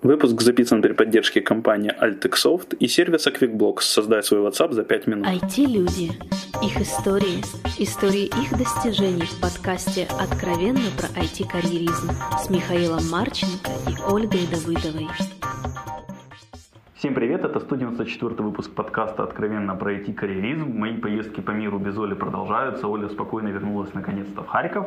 [0.00, 3.80] Выпуск записан при поддержке компании Altexoft и сервиса QuickBlocks.
[3.80, 5.26] Создай свой WhatsApp за 5 минут.
[5.26, 6.12] IT-люди.
[6.62, 7.42] Их истории.
[7.78, 15.08] Истории их достижений в подкасте «Откровенно про IT-карьеризм» с Михаилом Марченко и Ольгой Давыдовой.
[16.94, 20.78] Всем привет, это 194 выпуск подкаста «Откровенно про IT-карьеризм».
[20.78, 22.86] Мои поездки по миру без Оли продолжаются.
[22.86, 24.86] Оля спокойно вернулась наконец-то в Харьков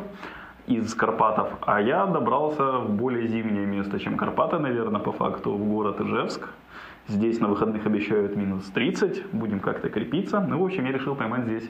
[0.78, 5.68] из Карпатов, а я добрался в более зимнее место, чем Карпаты, наверное, по факту, в
[5.68, 6.50] город Ижевск.
[7.08, 10.40] Здесь на выходных обещают минус 30, будем как-то крепиться.
[10.40, 11.70] Ну, в общем, я решил поймать здесь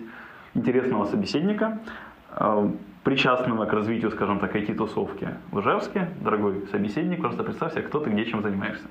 [0.54, 1.80] интересного собеседника,
[2.36, 2.70] э,
[3.04, 6.10] причастного к развитию, скажем так, IT-тусовки в Ижевске.
[6.22, 8.86] Дорогой собеседник, просто представься, кто ты, где, чем занимаешься.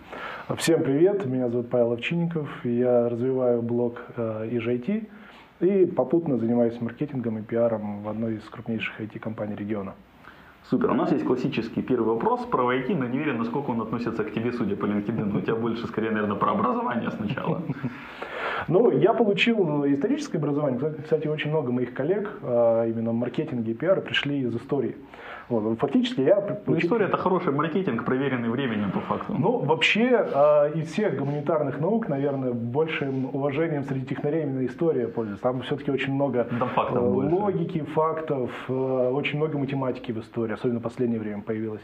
[0.56, 4.00] Всем привет, меня зовут Павел Овчинников, я развиваю блог.
[4.16, 4.48] Э,
[5.60, 9.94] и попутно занимаюсь маркетингом и пиаром в одной из крупнейших IT-компаний региона.
[10.68, 10.90] Супер.
[10.90, 14.32] У нас есть классический первый вопрос про IT, но не уверен, насколько он относится к
[14.32, 15.36] тебе, судя по LinkedIn.
[15.36, 17.62] У тебя больше, скорее, наверное, про образование сначала.
[18.68, 20.94] Ну, я получил историческое образование.
[21.02, 24.96] Кстати, очень много моих коллег а, именно в маркетинге и пиаре пришли из истории.
[25.50, 26.60] Вот, фактически я...
[26.66, 29.34] Ну, история это хороший маркетинг, проверенный временем по факту.
[29.36, 35.42] Ну, вообще, э, из всех гуманитарных наук, наверное, большим уважением среди технарей именно история пользуется.
[35.42, 37.92] Там все-таки очень много да, фактов э, логики, больше.
[37.92, 38.72] фактов, э,
[39.12, 41.82] очень много математики в истории, особенно в последнее время появилось.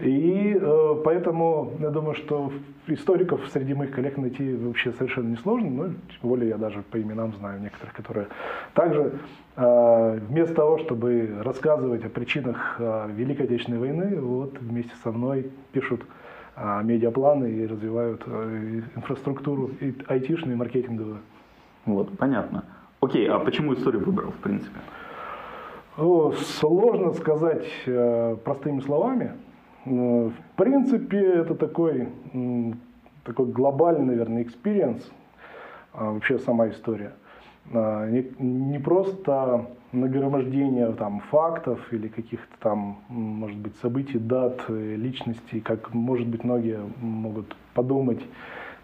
[0.00, 2.52] И э, поэтому я думаю, что
[2.86, 7.34] историков среди моих коллег найти вообще совершенно несложно, но тем более я даже по именам
[7.34, 8.28] знаю некоторых, которые
[8.74, 9.18] также
[9.56, 15.50] э, вместо того, чтобы рассказывать о причинах э, Великой Отечественной войны, вот вместе со мной
[15.72, 16.02] пишут
[16.54, 21.18] э, медиапланы и развивают э, инфраструктуру и айтишную, и маркетинговую.
[21.86, 22.64] Вот, понятно.
[23.00, 24.78] Окей, а почему историю выбрал, в принципе?
[25.96, 29.32] Сложно сказать э, простыми словами.
[29.84, 32.08] В принципе, это такой,
[33.24, 35.10] такой глобальный, наверное, experience,
[35.92, 37.12] а, вообще сама история.
[37.72, 44.94] А, не, не просто нагромождение там, фактов или каких-то там, может быть, событий, дат, э,
[44.96, 48.20] личностей, как, может быть, многие могут подумать,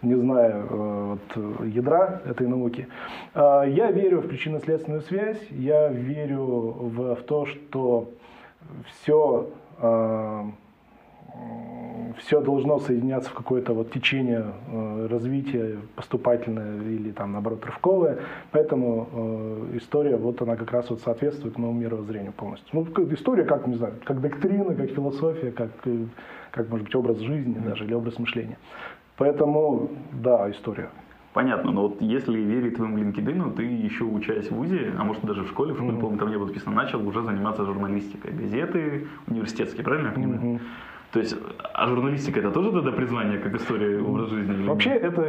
[0.01, 2.87] не зная э, вот, ядра этой науки.
[3.33, 8.09] А, я верю в причинно-следственную связь, я верю в, в то, что
[8.87, 9.49] все
[12.17, 18.19] все должно соединяться в какое-то вот течение э, развития поступательное или там наоборот рывковое,
[18.51, 22.69] поэтому э, история вот она как раз вот соответствует моему мировоззрению полностью.
[22.73, 26.05] Ну история как не знаю, как доктрина, как философия, как э,
[26.51, 28.57] как может быть образ жизни даже или образ мышления.
[29.17, 30.89] Поэтому да, история.
[31.33, 35.43] Понятно, но вот если верить твоему LinkedIn, ты еще учась в ВУЗе, а может даже
[35.43, 35.99] в школе, в школе, mm-hmm.
[35.99, 38.31] по-моему, там не было написано, начал уже заниматься журналистикой.
[38.31, 40.41] Газеты университетские, правильно я понимаю?
[40.41, 40.59] Mm-hmm.
[41.15, 41.33] То есть,
[41.73, 44.67] а журналистика это тоже тогда призвание, как история образ жизни?
[44.67, 45.21] Вообще, это,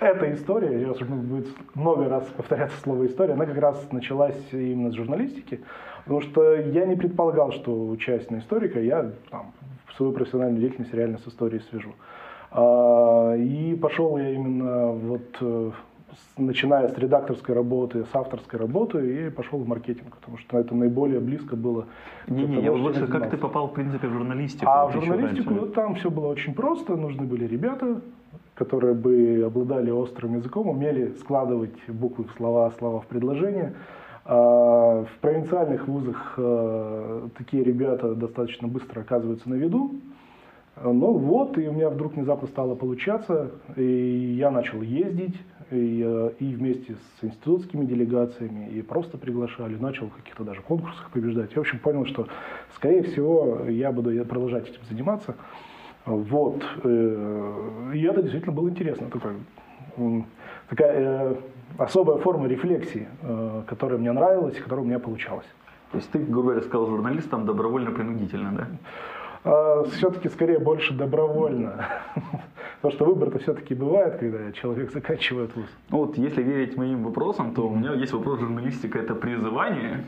[0.00, 4.94] эта история, я будет много раз повторяться слово история, она как раз началась именно с
[4.94, 5.60] журналистики,
[6.02, 9.52] потому что я не предполагал, что учась на историка, я там,
[9.96, 11.94] свою профессиональную деятельность реально с историей свяжу.
[12.50, 15.70] А, и пошел я именно вот э,
[16.36, 21.20] начиная с редакторской работы, с авторской работы, и пошел в маркетинг, потому что это наиболее
[21.20, 21.86] близко было.
[22.28, 24.70] Не-не, я лучше, как ты попал, в принципе, в журналистику?
[24.70, 28.00] А в журналистику ну, там все было очень просто, нужны были ребята,
[28.54, 33.74] которые бы обладали острым языком, умели складывать буквы в слова, слова в предложения.
[34.24, 39.94] А в провинциальных вузах э, такие ребята достаточно быстро оказываются на виду,
[40.84, 45.36] ну вот, и у меня вдруг внезапно стало получаться, и я начал ездить,
[45.70, 51.10] и, э, и вместе с институтскими делегациями, и просто приглашали, начал в каких-то даже конкурсах
[51.10, 51.50] побеждать.
[51.52, 52.26] Я, в общем, понял, что,
[52.74, 55.34] скорее всего, я буду продолжать этим заниматься.
[56.04, 56.62] Вот.
[56.84, 59.08] Э, и это действительно было интересно.
[59.08, 59.32] Такой,
[60.68, 61.34] такая э,
[61.78, 63.08] особая форма рефлексии,
[63.66, 65.46] которая мне нравилась, которая у меня получалась.
[65.90, 68.66] То есть ты, грубо говоря, сказал журналистам добровольно-принудительно, да?
[69.44, 71.86] А, все-таки скорее больше добровольно.
[72.80, 75.66] Потому что выбор-то все-таки бывает, когда человек заканчивает вуз.
[75.90, 80.04] Ну вот, если верить моим вопросам, то у меня есть вопрос журналистика– это призывание?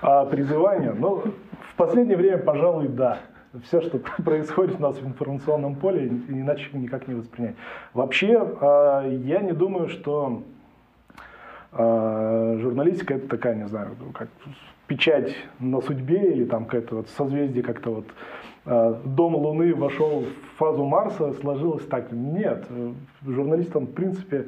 [0.00, 0.92] А, призывание?
[0.92, 1.22] Ну,
[1.70, 3.18] в последнее время, пожалуй, да.
[3.64, 7.54] Все, что происходит у нас в информационном поле, иначе никак не воспринять.
[7.92, 10.42] Вообще, а, я не думаю, что
[11.72, 14.28] а, журналистика это такая, не знаю, как
[14.86, 18.06] печать на судьбе или там какое-то вот созвездие как-то вот
[18.64, 22.12] дом Луны вошел в фазу Марса, сложилось так.
[22.12, 22.66] Нет,
[23.22, 24.46] журналистам в принципе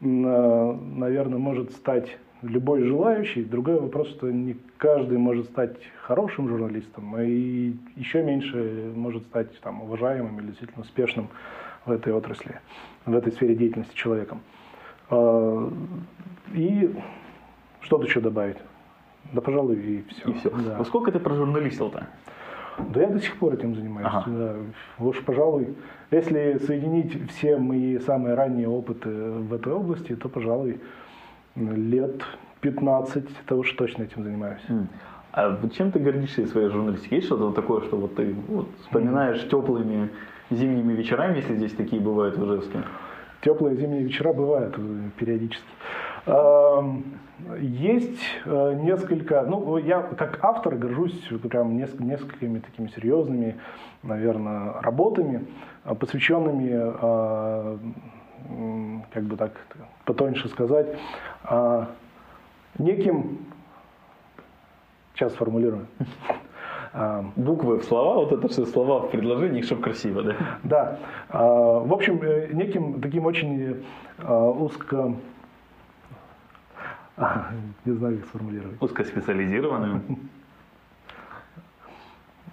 [0.00, 3.44] наверное, может стать любой желающий.
[3.44, 9.82] Другой вопрос, что не каждый может стать хорошим журналистом, и еще меньше может стать там,
[9.82, 11.28] уважаемым или действительно успешным
[11.84, 12.60] в этой отрасли,
[13.06, 14.40] в этой сфере деятельности человеком.
[15.10, 15.72] А,
[16.54, 16.94] и
[17.80, 18.58] что-то еще добавить?
[19.32, 20.30] Да, пожалуй, и все.
[20.30, 20.50] И все.
[20.50, 20.76] Да.
[20.78, 22.06] А сколько ты прожурналистил-то?
[22.94, 24.08] Да я до сих пор этим занимаюсь.
[24.10, 24.30] Ага.
[24.30, 25.04] Да.
[25.04, 25.74] Уж, пожалуй,
[26.10, 30.80] если соединить все мои самые ранние опыты в этой области, то, пожалуй,
[31.56, 32.22] лет
[32.60, 34.62] 15 того, что точно этим занимаюсь.
[35.32, 37.14] А чем ты гордишься из своей журналистики?
[37.14, 39.50] Есть что-то такое, что вот ты вот, вспоминаешь mm.
[39.50, 40.10] теплыми
[40.50, 42.78] зимними вечерами, если здесь такие бывают в Ижевске?
[43.42, 45.68] Теплые зимние вечера бывают э, периодически.
[47.60, 53.56] Есть э, несколько, ну, я как автор горжусь прям несколькими такими серьезными,
[54.02, 55.46] наверное, работами,
[55.84, 56.68] э, посвященными,
[59.12, 59.52] как бы так
[60.04, 60.96] потоньше сказать,
[62.78, 63.38] неким,
[65.14, 65.86] сейчас сформулирую,
[67.36, 70.36] Буквы в слова, вот это все слова в предложении, чтобы красиво, да?
[70.62, 70.98] Да.
[71.30, 73.84] В общем, э, неким таким очень
[74.26, 75.14] узко
[77.84, 78.80] не знаю, как сформулировать.
[78.80, 80.02] Узкоспециализированным?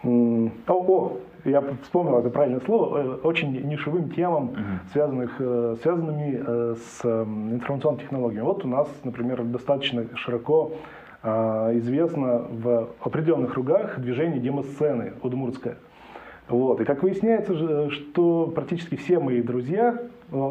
[0.04, 4.92] О, о, я вспомнил это правильное слово, э, очень нишевым темам, uh-huh.
[4.92, 8.46] связанных, э, связанными э, с информационными технологиями.
[8.46, 10.74] Вот у нас, например, достаточно широко
[11.24, 15.78] известно в определенных кругах движение демосцены удмуртское.
[16.48, 16.80] Вот.
[16.82, 20.04] И как выясняется, что практически все мои друзья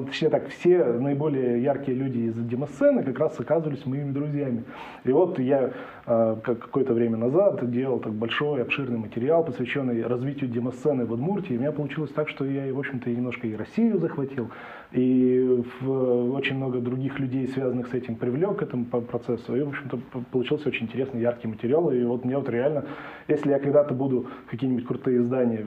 [0.07, 4.65] точнее так, все наиболее яркие люди из демосцены как раз оказывались моими друзьями.
[5.05, 5.73] И вот я
[6.07, 11.57] э, какое-то время назад делал так большой, обширный материал, посвященный развитию демосцены в Удмуртии.
[11.57, 14.51] У меня получилось так, что я, в общем-то, немножко и Россию захватил,
[14.93, 19.57] и очень много других людей, связанных с этим, привлек к этому процессу.
[19.57, 19.99] И, в общем-то,
[20.31, 21.91] получился очень интересный, яркий материал.
[21.91, 22.85] И вот мне вот реально,
[23.29, 25.65] если я когда-то буду какие-нибудь крутые издания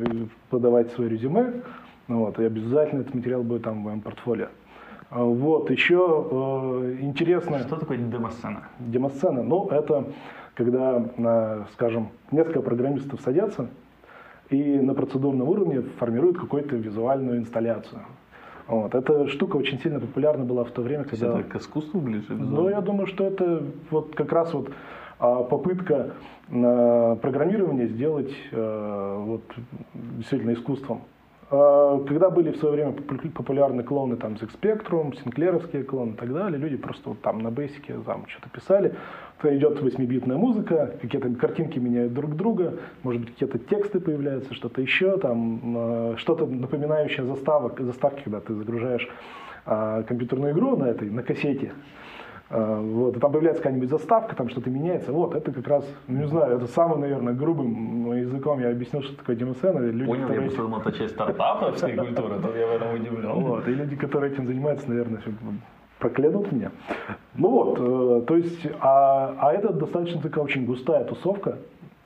[0.50, 1.62] подавать свое резюме, ну
[2.08, 4.48] вот, и обязательно этот материал будет там в моем портфолио.
[5.10, 7.60] А, вот, еще э, интересно...
[7.60, 8.64] Что такое демосцена?
[8.80, 10.06] Демосцена, ну, это
[10.56, 13.68] когда, э, скажем, несколько программистов садятся
[14.50, 18.02] и на процедурном уровне формируют какую-то визуальную инсталляцию.
[18.68, 18.96] Вот.
[18.96, 21.40] Эта штука очень сильно популярна была в то время, то когда...
[21.40, 22.34] Это к искусству ближе?
[22.34, 24.72] Ну, я думаю, что это вот как раз вот
[25.20, 26.12] а, попытка
[26.50, 29.44] э, программирования сделать э, вот,
[29.94, 31.02] действительно искусством.
[31.50, 36.34] А, когда были в свое время популярны клоны там ZX Spectrum, синклеровские клоны и так
[36.34, 38.96] далее, люди просто вот там на бейсике там что-то писали.
[39.42, 42.74] То идет 8-битная музыка, какие-то картинки меняют друг друга,
[43.04, 48.54] может быть какие-то тексты появляются, что-то еще, там а, что-то напоминающее заставок, заставки, когда ты
[48.56, 49.08] загружаешь
[49.66, 51.72] а, компьютерную игру на этой, на кассете,
[52.50, 55.12] вот, и там появляется какая-нибудь заставка, там что-то меняется.
[55.12, 59.16] Вот, это как раз, ну, не знаю, это самым, наверное, грубым языком я объяснил, что
[59.18, 59.80] такое демосцена.
[59.80, 60.36] Люди, Понял, которые...
[60.36, 63.32] я просто думал, это часть стартаповской культуры, то я в этом удивлен.
[63.32, 65.22] Вот, и люди, которые этим занимаются, наверное,
[66.00, 66.72] проклянут меня.
[67.36, 71.58] Ну вот, э, то есть, а, а это достаточно такая очень густая тусовка,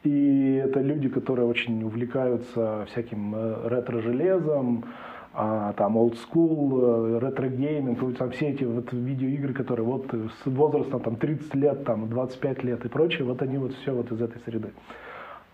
[0.04, 4.86] и это люди, которые очень увлекаются всяким э, ретро-железом,
[5.34, 11.02] а, там old school, э, retro-gaming, там все эти вот видеоигры, которые вот с возрастом
[11.02, 14.42] там 30 лет, там 25 лет и прочее, вот они вот все вот из этой
[14.42, 14.72] среды.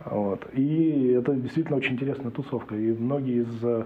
[0.04, 0.48] Вот.
[0.54, 2.76] И это действительно очень интересная тусовка.
[2.76, 3.86] И многие из э,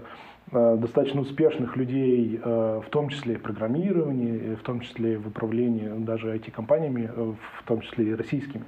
[0.50, 5.28] достаточно успешных людей, э, в том числе и в программировании, в том числе и в
[5.28, 8.64] управлении даже IT-компаниями, э, в том числе и российскими,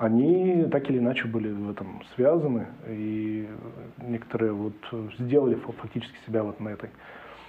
[0.00, 3.46] они так или иначе были в этом связаны, и
[3.98, 4.72] некоторые вот
[5.18, 6.88] сделали фактически себя вот на этой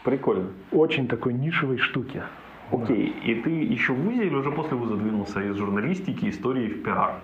[0.04, 0.50] Прикольно.
[0.74, 2.24] очень такой нишевой штуке.
[2.70, 3.32] Окей, да.
[3.32, 7.22] и ты еще в ВУЗе или уже после ВУЗа двинулся из журналистики, истории в пиар?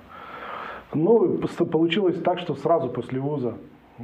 [0.93, 1.39] Ну,
[1.72, 3.57] получилось так, что сразу после ВУЗа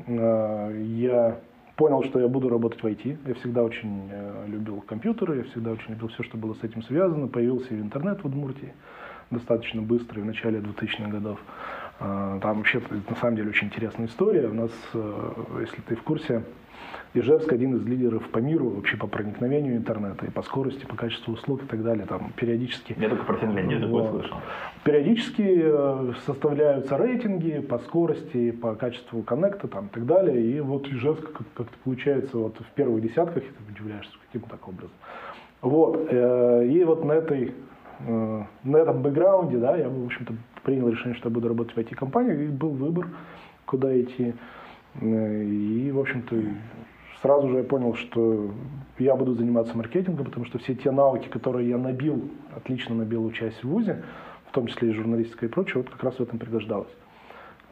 [0.06, 1.40] э, я
[1.78, 3.18] понял, что я буду работать в IT.
[3.26, 6.84] Я всегда очень э, любил компьютеры, я всегда очень любил все, что было с этим
[6.84, 7.30] связано.
[7.30, 8.74] Появился и интернет в Удмуртии
[9.34, 11.40] достаточно быстро, в начале 2000-х годов.
[12.00, 14.48] А, там вообще, на самом деле, очень интересная история.
[14.48, 16.44] У нас, э, если ты в курсе,
[17.16, 21.34] Ижевск один из лидеров по миру вообще по проникновению интернета и по скорости, по качеству
[21.34, 22.06] услуг и так далее.
[22.08, 22.96] Там периодически...
[22.98, 24.38] Я только про Финляндию такое слышал.
[24.84, 30.42] Периодически э, составляются рейтинги по скорости, по качеству коннекта там, и так далее.
[30.42, 34.92] И вот Ижевск как-то получается вот в первых десятках, и ты удивляешься каким так образом.
[35.62, 36.08] Вот.
[36.10, 37.54] Э, и вот на этой
[38.00, 40.34] Э, на этом бэкграунде, да, я, в общем-то,
[40.64, 43.08] принял решение, что я буду работать в IT-компании, и был выбор,
[43.66, 44.34] куда идти.
[45.02, 46.36] Э, и, в общем-то,
[47.22, 48.52] сразу же я понял, что
[49.00, 53.56] я буду заниматься маркетингом, потому что все те навыки, которые я набил, отлично набил учась
[53.64, 54.04] в ВУЗе,
[54.50, 56.94] в том числе и журналистика и прочее, вот как раз в этом пригождалось.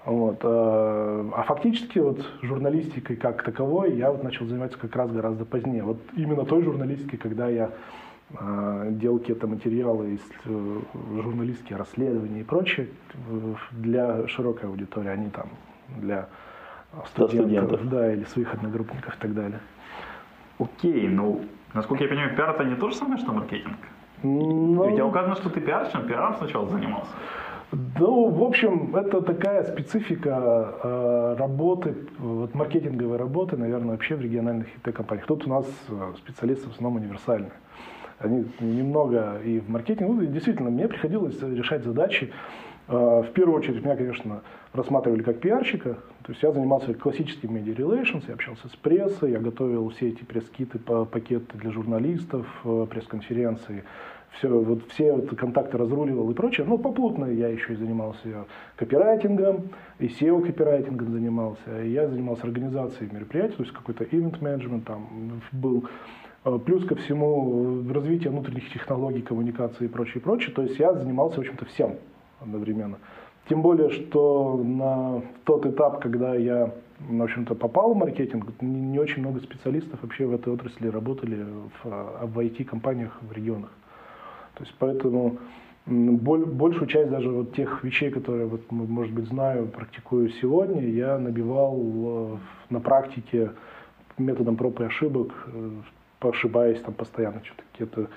[0.06, 0.40] Вот.
[0.44, 5.84] Э, а фактически вот журналистикой как таковой я вот начал заниматься как раз гораздо позднее.
[5.84, 7.72] Вот именно той журналистикой, когда я
[8.92, 10.80] делал какие-то материалы из э,
[11.22, 12.88] журналистские расследования и прочее
[13.72, 15.50] для широкой аудитории, а не там
[15.98, 16.28] для
[17.08, 17.90] студентов, студентов.
[17.90, 19.60] Да, или своих одногруппников и так далее.
[20.60, 21.42] Окей, ну,
[21.74, 23.78] насколько я понимаю, пиар это не то же самое, что маркетинг?
[24.24, 24.90] Но...
[24.90, 27.12] Ведь указано, что ты пиарщиком, пиаром сначала занимался.
[27.72, 34.68] Ну, в общем, это такая специфика э, работы, вот маркетинговой работы, наверное, вообще в региональных
[34.84, 35.26] IT-компаниях.
[35.26, 37.54] Тут у нас э, специалисты в основном универсальные.
[38.22, 42.32] Они немного и в маркетинге, ну, действительно, мне приходилось решать задачи.
[42.88, 44.42] Э, в первую очередь, меня, конечно,
[44.74, 49.40] рассматривали как пиарщика, то есть я занимался классическим медиа relations, я общался с прессой, я
[49.40, 52.46] готовил все эти пресс-киты, пакеты для журналистов,
[52.90, 53.84] пресс-конференции,
[54.34, 56.66] все, вот все вот контакты разруливал и прочее.
[56.68, 61.84] Но попутно я еще и занимался копирайтингом, и SEO копирайтингом занимался.
[61.84, 65.86] И я занимался организацией мероприятий, то есть какой-то event менеджмент там был.
[66.44, 70.54] А, плюс ко всему развитие внутренних технологий, коммуникации и прочее, прочее.
[70.54, 71.98] То есть я занимался, в общем-то, всем
[72.40, 72.98] одновременно.
[73.50, 79.22] Тем более, что на тот этап, когда я, в общем-то, попал в маркетинг, не очень
[79.22, 81.46] много специалистов вообще в этой отрасли работали
[81.84, 83.72] в, в IT-компаниях в регионах.
[84.56, 85.38] То есть поэтому
[85.86, 91.80] большую часть даже вот тех вещей, которые, вот, может быть, знаю, практикую сегодня, я набивал
[91.80, 92.38] э,
[92.70, 93.52] на практике
[94.18, 95.72] методом проб и ошибок, э,
[96.30, 98.08] ошибаясь там постоянно, что-то какие-то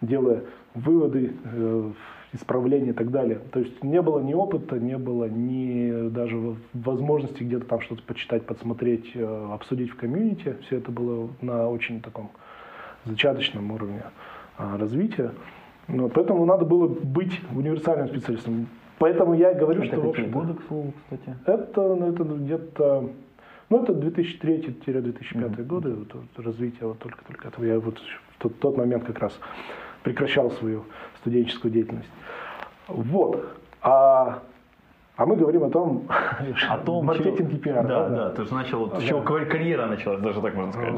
[0.00, 0.42] делая
[0.74, 1.92] выводы, э,
[2.34, 3.40] исправления и так далее.
[3.52, 8.44] То есть не было ни опыта, не было ни даже возможности где-то там что-то почитать,
[8.44, 10.56] подсмотреть, обсудить в комьюнити.
[10.62, 12.30] Все это было на очень таком
[13.04, 14.02] зачаточном уровне
[14.56, 15.32] а, развития.
[15.86, 18.68] Ну, поэтому надо было быть универсальным специалистом.
[18.98, 20.10] Поэтому я и говорю, это что...
[20.10, 21.36] Это к слову, кстати?
[21.46, 23.10] Это, ну, это где-то...
[23.70, 25.64] Ну, это 2003-2005 mm-hmm.
[25.64, 27.64] годы вот, вот, развитие вот только-только этого.
[27.64, 29.38] Я вот в тот, тот момент как раз
[30.02, 30.84] прекращал свою
[31.20, 32.10] студенческую деятельность.
[32.88, 33.44] Вот.
[33.80, 34.42] А,
[35.16, 36.06] а мы говорим о том,
[36.68, 37.86] о том маркетинг и пиар.
[37.86, 39.00] Да, да, да, ты же начал, вот, да.
[39.00, 40.92] чего карьера началась, даже так можно сказать.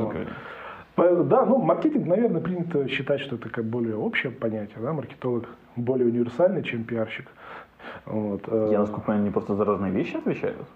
[0.96, 1.28] Вот.
[1.28, 4.78] Да, ну маркетинг, наверное, принято считать, что это как более общее понятие.
[4.80, 4.92] Да?
[4.92, 5.46] Маркетолог
[5.76, 7.26] более универсальный, чем пиарщик.
[8.06, 8.42] Вот.
[8.48, 8.68] Э.
[8.72, 10.66] Я, насколько понимаю, они просто за разные вещи отвечают?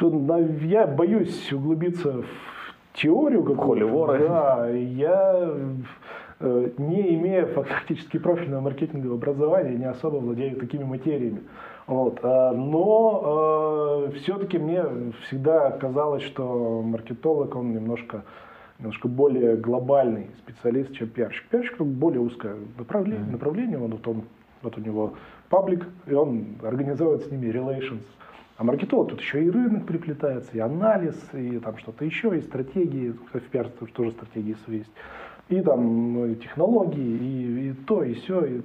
[0.00, 2.26] Ну, я боюсь углубиться в
[2.94, 4.18] теорию какую-то.
[4.18, 5.50] Да, я
[6.40, 11.42] э, не имея фактически профильного маркетингового образования, не особо владею такими материями.
[11.86, 12.18] Вот.
[12.22, 14.84] А, но э, все-таки мне
[15.26, 18.24] всегда казалось, что маркетолог, он немножко,
[18.78, 21.46] немножко более глобальный специалист, чем пиарщик.
[21.48, 24.22] Пиарщик более узкое направление, направление он, вот, он,
[24.62, 25.14] вот у него
[25.50, 28.02] паблик, и он организует с ними relations.
[28.56, 33.14] А маркетолог тут еще и рынок приплетается, и анализ, и там что-то еще, и стратегии,
[33.32, 34.92] в пиарстве тоже стратегии свои есть,
[35.48, 38.62] и там ну, и технологии, и, и то, и все, и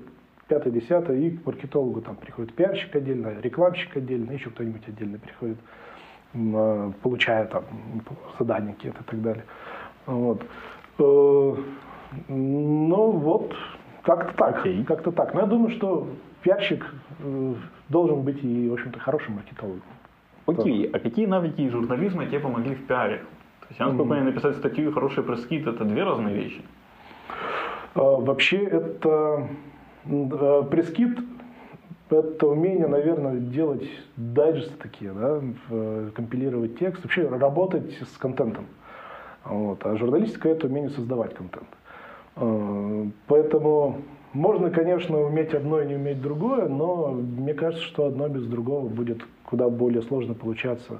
[0.47, 5.57] пятое, десятое, и к маркетологу там приходит пиарщик отдельно, рекламщик отдельно, еще кто-нибудь отдельно приходит,
[6.35, 7.63] а, получая там
[8.37, 9.45] задания какие-то и так далее.
[10.05, 10.43] Вот.
[10.99, 11.55] Э,
[12.27, 13.53] ну вот,
[14.03, 14.83] как-то так, okay.
[14.83, 15.33] как-то так.
[15.33, 16.07] Но я думаю, что
[16.41, 16.85] пиарщик
[17.19, 17.53] э,
[17.89, 19.81] должен быть и, в общем-то, хорошим маркетологом.
[20.45, 20.89] Окей, okay.
[20.93, 23.17] а какие навыки журнализма тебе помогли в пиаре?
[23.61, 24.23] То есть, я насколько mm-hmm.
[24.23, 26.61] написать статью и хороший пресс-кит– это две разные вещи?
[27.95, 29.47] Uh, вообще это
[30.71, 31.19] прескит–
[32.09, 35.41] это умение, наверное, делать дайджесты такие, да,
[36.15, 38.65] компилировать текст, вообще работать с контентом.
[39.45, 39.85] Вот.
[39.85, 41.67] А журналистика– это умение создавать контент.
[42.35, 44.01] Э, поэтому
[44.33, 48.87] можно, конечно, уметь одно и не уметь другое, но мне кажется, что одно без другого
[48.87, 50.99] будет куда более сложно получаться,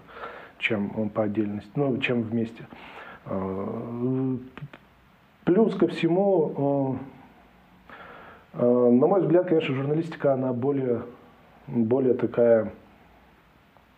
[0.57, 2.65] чем по отдельности, ну, чем вместе.
[3.25, 4.37] Э,
[5.45, 6.99] плюс ко всему,
[8.53, 11.03] Э, на мой взгляд, конечно, журналистика, она более,
[11.67, 12.73] более такая,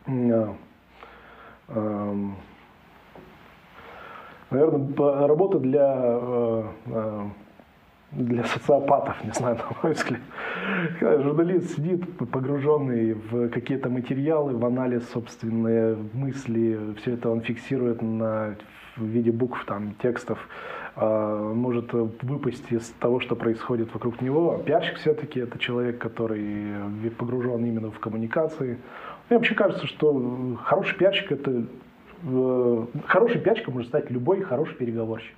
[0.07, 0.47] э,
[1.69, 2.35] эм,
[4.49, 6.63] наверное, работа для, э,
[8.11, 10.21] для социопатов, не знаю, на мой взгляд.
[10.99, 18.01] Когда журналист сидит погруженный в какие-то материалы, в анализ собственные мысли, все это он фиксирует
[18.01, 18.55] на,
[18.97, 20.39] в виде букв, там, текстов,
[20.95, 24.55] а, может выпасть из того, что происходит вокруг него.
[24.55, 26.73] А пиарщик все-таки это человек, который
[27.17, 28.77] погружен именно в коммуникации.
[29.29, 31.63] Мне вообще кажется, что хороший пиарщик это
[32.23, 35.35] э, хороший пиарщиком может стать любой хороший переговорщик.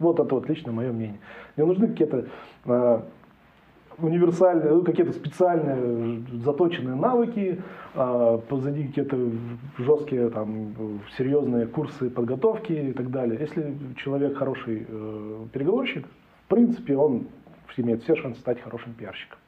[0.00, 1.18] Вот это вот лично мое мнение.
[1.56, 2.26] Мне нужны какие-то
[2.64, 3.00] э,
[3.98, 7.62] универсальные, ну, какие-то специальные заточенные навыки,
[7.94, 9.18] э, позади какие-то
[9.78, 13.38] жесткие там серьезные курсы подготовки и так далее.
[13.40, 16.06] Если человек хороший э, переговорщик,
[16.46, 17.26] в принципе, он
[17.76, 19.38] имеет все шансы стать хорошим пиарщиком.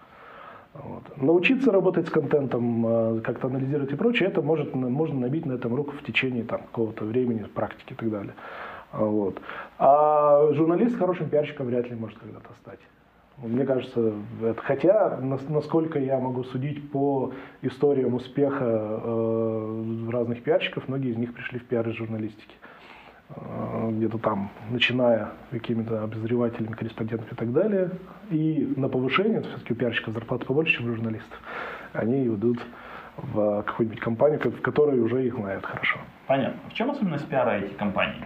[0.75, 1.03] Вот.
[1.17, 5.75] Научиться работать с контентом, э, как-то анализировать и прочее, это может, можно набить на этом
[5.75, 8.35] руку в течение там, какого-то времени, практики и так далее.
[8.93, 9.41] Вот.
[9.79, 12.81] А журналист хорошим пиарщиком вряд ли может когда-то стать.
[13.39, 21.11] Мне кажется, это, хотя, насколько я могу судить по историям успеха э, разных пиарщиков, многие
[21.11, 22.57] из них пришли в пиар из журналистики.
[23.37, 27.91] Э, где-то там, начиная какими-то обозревателями, корреспондентами и так далее.
[28.31, 31.39] И на повышение, все-таки у пиарщиков зарплата побольше, чем у журналистов,
[31.93, 32.59] они идут
[33.19, 35.99] в какую-нибудь компанию, в которой уже их знают хорошо.
[36.27, 36.59] Понятно.
[36.71, 38.25] В чем особенность пиара этих компаний?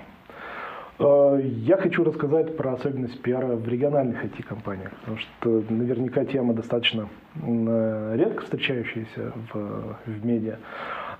[1.02, 7.08] Э, я хочу рассказать про особенность пиара в региональных IT-компаниях, потому что наверняка тема достаточно
[7.34, 10.58] э, редко встречающаяся в, в медиа.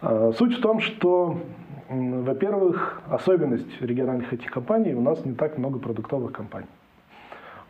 [0.00, 1.38] Э, суть в том, что,
[1.88, 6.68] во-первых, особенность региональных IT-компаний, у нас не так много продуктовых компаний.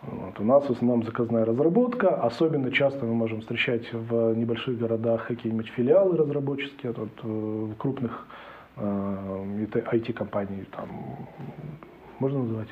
[0.03, 0.39] Вот.
[0.39, 2.09] У нас в основном заказная разработка.
[2.09, 8.27] Особенно часто мы можем встречать в небольших городах какие-нибудь филиалы разработческие, вот, в крупных
[8.77, 10.89] IT-компаний, там,
[12.23, 12.69] можно называть?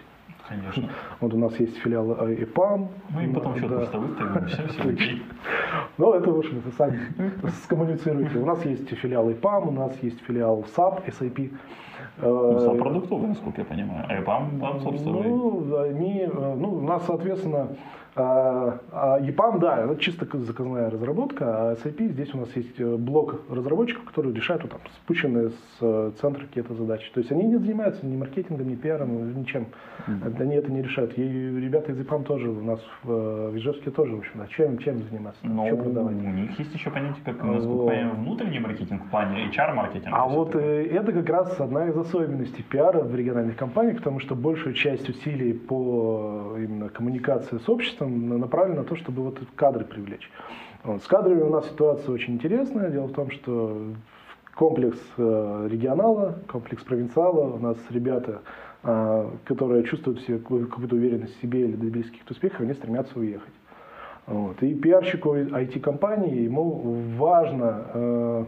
[0.48, 0.88] Конечно.
[1.20, 2.88] Вот у нас есть филиал ИПАМ.
[3.10, 3.76] Ну и потом счет да.
[3.76, 5.18] просто выставим, все, все
[5.98, 6.98] Ну, это вы это сами
[7.64, 8.38] скоммуницируете.
[8.38, 11.50] У нас есть филиал ИПАМ, у нас есть филиал SAP, SAP.
[12.22, 14.04] Ну, SAP продуктовый, насколько я понимаю.
[14.08, 17.68] А ИПАМ, там, собственно, Ну, они, ну, у нас, соответственно,
[18.16, 22.96] а, а EPAM, да, это чисто заказная разработка, а SAP здесь у нас есть э,
[22.96, 27.10] блок разработчиков, которые решают вот, там, спущенные с э, центра какие-то задачи.
[27.12, 29.66] То есть они не занимаются ни маркетингом, ни пиаром, ничем.
[30.08, 30.42] Mm-hmm.
[30.42, 31.16] Они это не решают.
[31.16, 34.78] И ребята из EPAM тоже у нас в, в Ижевске тоже, в общем, да, чем,
[34.78, 36.16] чем заниматься, Но что продавать.
[36.16, 40.16] у них есть еще понятие, как, насколько я внутренний маркетинг в плане HR-маркетинга.
[40.16, 40.58] А вот это...
[40.60, 45.52] это как раз одна из особенностей пиара в региональных компаниях, потому что большую часть усилий
[45.52, 50.30] по именно коммуникации с обществом обществом направлен на то, чтобы вот кадры привлечь.
[50.84, 51.02] Вот.
[51.02, 52.90] С кадрами у нас ситуация очень интересная.
[52.90, 53.82] Дело в том, что
[54.54, 58.40] комплекс э, регионала, комплекс провинциала, у нас ребята,
[58.82, 63.52] э, которые чувствуют себе какую-то уверенность в себе или добились каких-то успехов, они стремятся уехать.
[64.26, 64.62] Вот.
[64.62, 68.44] И пиарщику IT-компании ему важно э,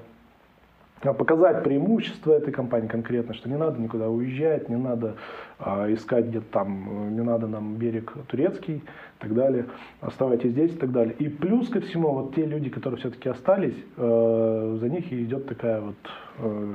[1.02, 5.16] показать преимущество этой компании конкретно, что не надо никуда уезжать, не надо
[5.58, 8.82] э, искать где-то там, не надо нам берег турецкий и
[9.18, 9.66] так далее,
[10.00, 11.14] оставайтесь здесь и так далее.
[11.18, 15.80] И плюс ко всему, вот те люди, которые все-таки остались, э, за них идет такая
[15.80, 15.96] вот
[16.38, 16.74] э,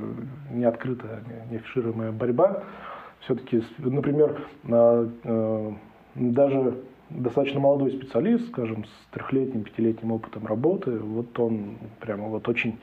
[0.52, 2.64] неоткрытая, не афишируемая борьба.
[3.20, 5.72] Все-таки, например, э, э,
[6.14, 6.74] даже
[7.10, 12.78] достаточно молодой специалист, скажем, с трехлетним, пятилетним опытом работы, вот он прямо вот очень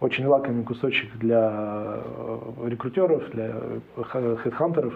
[0.00, 3.54] очень лакомый кусочек для э, рекрутеров, для
[4.04, 4.94] хедхантеров.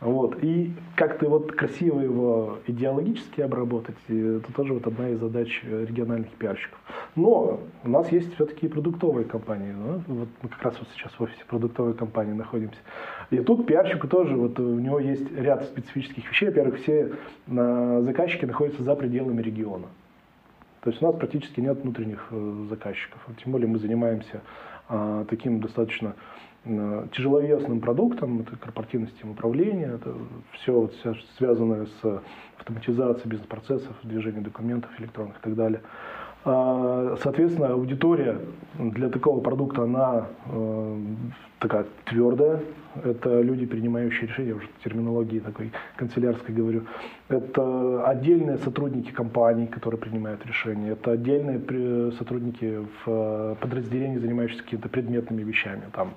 [0.00, 0.38] Вот.
[0.42, 6.78] И как-то вот красиво его идеологически обработать, это тоже вот одна из задач региональных пиарщиков.
[7.16, 9.72] Но у нас есть все-таки продуктовые компании.
[9.72, 10.00] Да?
[10.06, 12.78] Вот мы как раз вот сейчас в офисе продуктовой компании находимся.
[13.30, 16.46] И тут пиарщику тоже, вот у него есть ряд специфических вещей.
[16.46, 17.12] Во-первых, все
[17.48, 19.86] э, заказчики находятся за пределами региона.
[20.82, 23.20] То есть у нас практически нет внутренних э, заказчиков.
[23.42, 24.42] Тем более мы занимаемся
[24.88, 26.14] а, таким достаточно
[26.64, 30.14] а, тяжеловесным продуктом, это корпоративная система управления, это
[30.52, 32.22] все, все связанное с
[32.58, 35.82] автоматизацией бизнес-процессов, движением документов электронных и так далее.
[36.50, 38.38] А, соответственно, аудитория
[38.78, 40.98] для такого продукта, она э,
[41.58, 42.62] такая твердая.
[43.04, 46.84] Это люди, принимающие решения, уже терминологии такой канцелярской говорю.
[47.28, 50.92] Это отдельные сотрудники компаний, которые принимают решения.
[50.92, 56.14] Это отдельные сотрудники в подразделении, занимающиеся какими-то предметными вещами, там,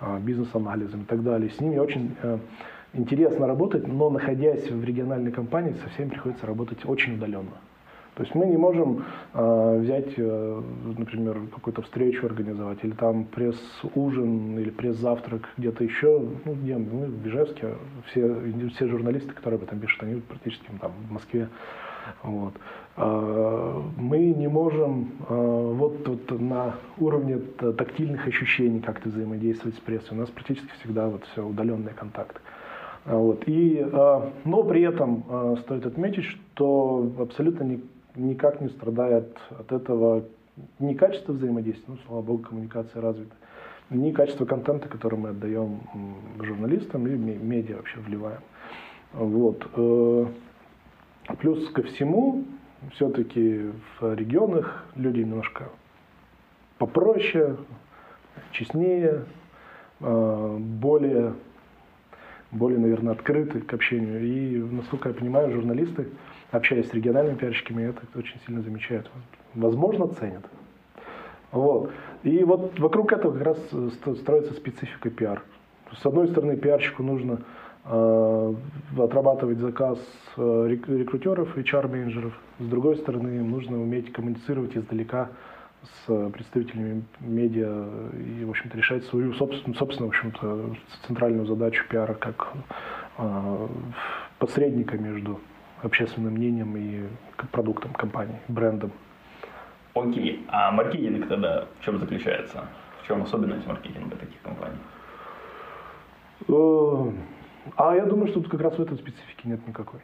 [0.00, 1.48] а, бизнес-анализом и так далее.
[1.48, 2.36] С ними очень э,
[2.92, 7.56] интересно работать, но находясь в региональной компании, со всеми приходится работать очень удаленно.
[8.14, 10.62] То есть мы не можем э, взять, э,
[10.98, 16.22] например, какую-то встречу организовать, или там пресс-ужин, или пресс-завтрак где-то еще.
[16.44, 17.74] Ну, где мы в Бежевске,
[18.10, 18.36] все,
[18.74, 21.48] все журналисты, которые об этом пишут, они практически там, в Москве.
[22.22, 22.52] Вот.
[22.98, 30.18] Э, мы не можем э, вот, вот на уровне тактильных ощущений как-то взаимодействовать с прессой.
[30.18, 32.40] У нас практически всегда вот все удаленные контакты.
[33.06, 33.44] Вот.
[33.46, 33.84] И,
[34.44, 37.80] но при этом стоит отметить, что абсолютно не
[38.14, 40.24] никак не страдает от этого
[40.78, 43.34] ни качество взаимодействия, ну, слава богу, коммуникация развита,
[43.90, 45.80] ни качество контента, который мы отдаем
[46.40, 48.40] журналистам и медиа вообще вливаем.
[49.12, 49.66] Вот.
[49.76, 50.26] Э,
[51.38, 52.44] плюс ко всему,
[52.92, 55.68] все-таки в регионах люди немножко
[56.78, 57.56] попроще,
[58.52, 59.24] честнее,
[60.00, 61.34] э, более,
[62.50, 64.22] более, наверное, открыты к общению.
[64.22, 66.08] И, насколько я понимаю, журналисты,
[66.52, 69.10] общаясь с региональными пиарщиками, это очень сильно замечают.
[69.54, 70.44] Возможно, ценят.
[71.50, 71.90] Вот.
[72.22, 73.58] И вот вокруг этого как раз
[74.18, 75.42] строится специфика пиар.
[76.00, 77.40] С одной стороны, пиарщику нужно
[77.84, 78.54] э,
[78.96, 79.98] отрабатывать заказ
[80.36, 82.32] э, рекрутеров, HR-менеджеров.
[82.58, 85.30] С другой стороны, им нужно уметь коммуницировать издалека
[85.82, 92.14] с представителями медиа и, в общем-то, решать свою собственную, собственную в общем-то, центральную задачу пиара
[92.14, 92.52] как
[93.18, 93.68] э,
[94.38, 95.40] посредника между
[95.82, 97.08] общественным мнением и
[97.50, 98.92] продуктом компании, брендом.
[99.94, 102.64] Окей, а маркетинг тогда в чем заключается?
[103.02, 104.78] В чем особенность маркетинга таких компаний?
[106.48, 107.12] Э,
[107.76, 110.00] а я думаю, что тут как раз в этой специфике нет никакой.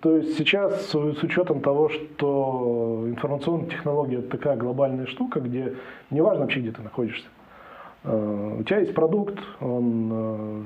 [0.00, 5.74] То есть сейчас с учетом того, что информационная технология это такая глобальная штука, где
[6.10, 7.28] не важно вообще, где ты находишься.
[8.02, 10.62] Э, у тебя есть продукт, он э,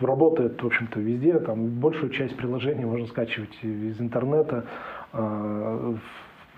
[0.00, 4.64] работает, в общем-то, везде, там большую часть приложений можно скачивать из интернета,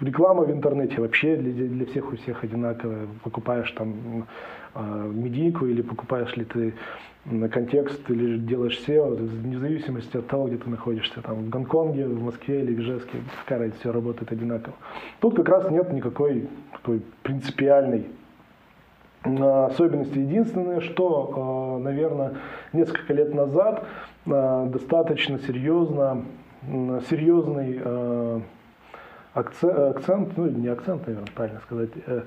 [0.03, 3.07] Реклама в интернете вообще для, для всех у всех одинаковая.
[3.23, 4.27] Покупаешь там
[4.75, 6.75] э, медийку или покупаешь ли ты
[7.25, 12.07] на контекст или делаешь SEO, вне зависимости от того, где ты находишься, там в Гонконге,
[12.09, 14.75] в Москве или в Ижевске, в разница, все работает одинаково.
[15.21, 18.07] Тут как раз нет никакой такой принципиальной
[19.25, 20.19] особенности.
[20.19, 22.35] Единственное, что, наверное,
[22.73, 23.85] несколько лет назад
[24.27, 26.25] достаточно серьезно,
[27.09, 27.81] серьезный
[29.35, 32.23] акцент, акцент, ну не акцент, наверное, правильно сказать, э,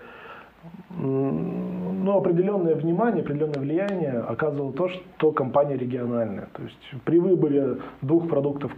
[0.89, 6.47] но определенное внимание, определенное влияние оказывало то, что компания региональная.
[6.53, 8.73] То есть при выборе двух продуктов,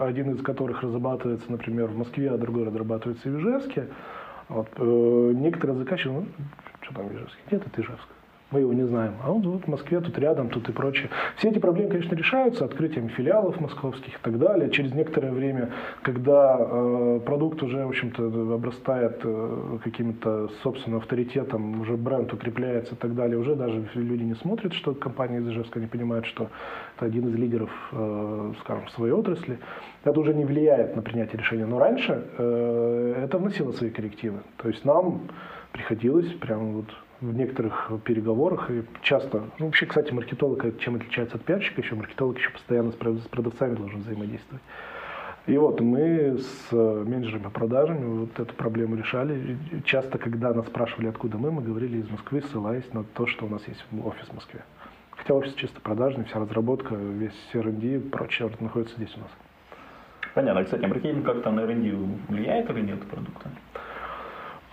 [0.00, 3.88] один из которых разрабатывается, например, в Москве, а другой разрабатывается в Ижевске,
[4.48, 6.26] вот, э, некоторые заказчики, ну,
[6.84, 7.40] что там в Ижевске?
[7.50, 8.08] Нет, это Ижевск
[8.54, 9.14] мы его не знаем.
[9.22, 11.10] А он вот в Москве, тут рядом, тут и прочее.
[11.36, 14.70] Все эти проблемы, конечно, решаются открытием филиалов московских и так далее.
[14.70, 15.70] Через некоторое время,
[16.02, 22.98] когда э, продукт уже, в общем-то, обрастает э, каким-то собственным авторитетом, уже бренд укрепляется и
[22.98, 26.48] так далее, уже даже люди не смотрят, что компания из Ижевска не понимает, что
[26.96, 29.58] это один из лидеров, э, скажем, своей отрасли.
[30.04, 31.66] Это уже не влияет на принятие решения.
[31.66, 34.38] Но раньше э, это вносило свои коррективы.
[34.58, 35.22] То есть нам
[35.74, 36.86] приходилось прямо вот
[37.20, 42.38] в некоторых переговорах и часто, ну, вообще, кстати, маркетолог чем отличается от пиарщика, еще маркетолог
[42.38, 44.62] еще постоянно с продавцами должен взаимодействовать.
[45.46, 49.58] И вот мы с менеджерами продажами вот эту проблему решали.
[49.84, 53.48] часто, когда нас спрашивали, откуда мы, мы говорили из Москвы, ссылаясь на то, что у
[53.48, 54.62] нас есть офис в Москве.
[55.10, 59.30] Хотя офис чисто продажный, вся разработка, весь R&D и прочее находится здесь у нас.
[60.34, 60.64] Понятно.
[60.64, 61.94] Кстати, маркетинг как-то на R&D
[62.28, 63.50] влияет или нет продукта?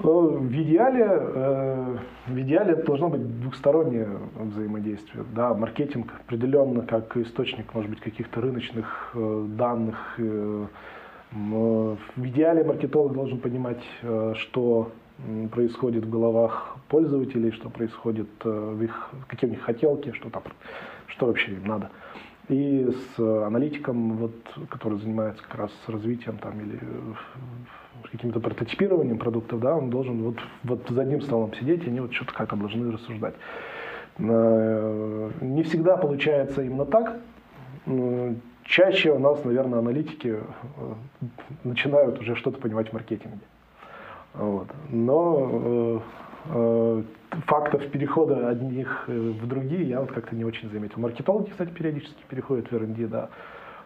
[0.03, 5.23] Ну, в идеале, э, в идеале это должно быть двухстороннее взаимодействие.
[5.35, 10.15] Да, маркетинг определенно как источник, может быть, каких-то рыночных э, данных.
[10.17, 10.65] Э,
[11.33, 13.81] в идеале маркетолог должен понимать,
[14.33, 14.91] что
[15.53, 20.43] происходит в головах пользователей, что происходит в их, какие у них хотелки, что там,
[21.07, 21.89] что вообще им надо.
[22.49, 22.85] И
[23.15, 24.33] с аналитиком, вот,
[24.67, 26.81] который занимается как раз развитием там, или
[28.11, 32.13] каким-то прототипированием продуктов, да, он должен вот, вот за одним столом сидеть, и они вот
[32.13, 33.35] что-то как-то должны рассуждать.
[34.17, 37.17] Э, не всегда получается именно так.
[38.63, 40.93] Чаще у нас, наверное, аналитики э,
[41.63, 43.39] начинают уже что-то понимать в маркетинге.
[44.33, 44.67] Вот.
[44.89, 46.01] Но
[46.45, 47.03] э,
[47.45, 51.01] фактов перехода одних в другие я вот как-то не очень заметил.
[51.01, 53.29] Маркетологи, кстати, периодически переходят в R&D, да.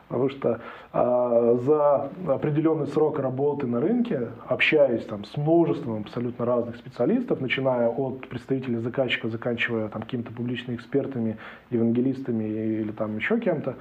[0.08, 0.62] Потому что
[0.94, 7.90] э, за определенный срок работы на рынке, общаясь там, с множеством абсолютно разных специалистов, начиная
[7.90, 11.38] от представителей заказчика, заканчивая там, какими-то публичными экспертами,
[11.72, 13.76] евангелистами или там, еще кем-то,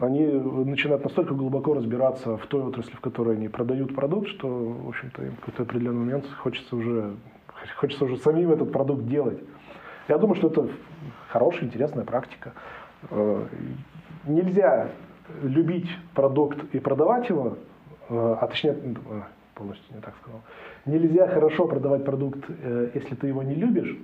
[0.00, 4.88] они начинают настолько глубоко разбираться в той отрасли, в которой они продают продукт, что, в
[4.88, 7.14] общем-то, им в какой-то определенный момент хочется уже,
[7.76, 9.38] хочется уже самим этот продукт делать.
[10.08, 10.68] Я думаю, что это
[11.28, 12.52] хорошая, интересная практика.
[13.10, 13.44] Э,
[14.24, 14.88] нельзя
[15.42, 17.58] любить продукт и продавать его,
[18.08, 19.20] э, а точнее, э,
[19.54, 20.40] полностью не так сказал,
[20.86, 23.96] нельзя хорошо продавать продукт, э, если ты его не любишь,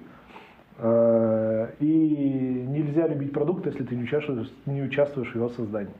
[0.80, 5.92] и нельзя любить продукт, если ты не участвуешь, не участвуешь в его создании.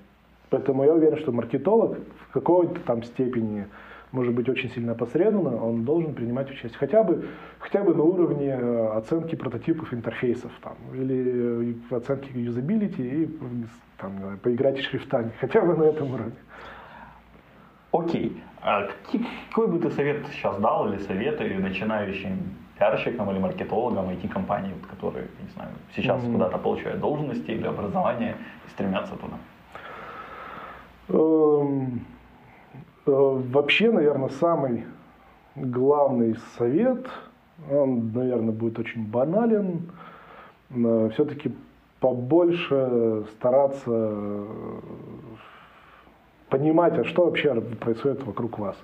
[0.51, 3.67] Поэтому я уверен, что маркетолог в какой-то там степени
[4.13, 8.49] может быть очень сильно опосредованно, он должен принимать участие хотя бы, хотя бы на уровне
[8.49, 13.29] э, оценки прототипов интерфейсов там, или э, оценки юзабилити и
[13.99, 16.37] там, поиграть шрифтами, хотя бы на этом уровне.
[17.93, 18.43] Окей.
[18.61, 22.39] А какие, какой бы ты совет сейчас дал или советы начинающим
[22.79, 26.33] пиарщикам или маркетологам IT-компаний, которые, не знаю, сейчас mm-hmm.
[26.33, 29.39] куда-то получают должности или образование и стремятся туда?
[31.09, 31.87] Э,
[33.09, 34.85] вообще, наверное, самый
[35.57, 37.07] главный совет,
[37.71, 39.91] он, наверное, будет очень банален,
[41.13, 41.53] все-таки
[42.01, 44.45] побольше стараться
[46.49, 48.77] понимать, а что вообще происходит вокруг вас.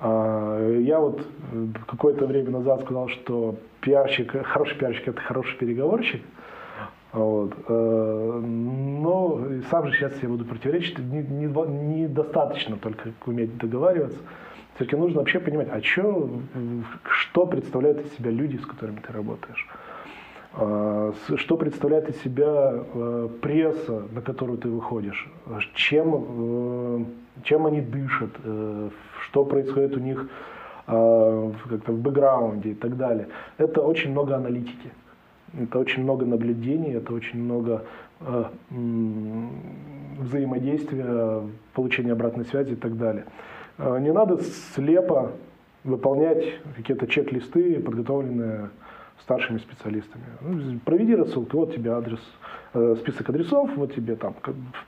[0.00, 1.26] А, я вот
[1.86, 6.22] какое-то время назад сказал, что пиарщик, хороший пиарщик– это хороший переговорщик.
[7.12, 7.54] Вот.
[7.68, 9.40] Э, но
[9.70, 14.18] сам же сейчас я буду противоречить, недостаточно не, не только уметь договариваться.
[14.74, 16.30] Все-таки нужно вообще понимать, а что,
[17.02, 19.66] что представляют из себя люди, с которыми ты работаешь.
[20.54, 25.28] А, что представляет из себя э, пресса, на которую ты выходишь,
[25.74, 27.06] чем,
[27.42, 28.30] чем они дышат,
[29.22, 30.28] что происходит у них
[30.86, 33.28] как-то в бэкграунде и так далее.
[33.58, 34.90] Это очень много аналитики,
[35.54, 37.84] это очень много наблюдений, это очень много
[38.20, 38.50] а,
[40.18, 41.42] взаимодействия,
[41.74, 43.24] получения обратной связи и так далее.
[43.78, 44.40] А, не надо
[44.74, 45.32] слепо
[45.84, 46.44] выполнять
[46.76, 48.70] какие-то чек-листы, подготовленные
[49.22, 50.24] старшими специалистами.
[50.40, 52.20] Ну, проведи рассылку, вот тебе адрес,
[52.74, 54.34] э, список адресов, вот тебе там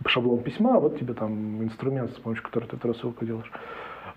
[0.07, 3.51] шаблон письма, вот тебе там инструмент, с помощью которого ты эту рассылку делаешь.